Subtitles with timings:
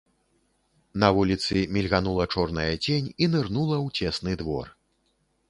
[1.03, 4.75] На вуліцы мільганула чорная цень і нырнула ў цесны двор.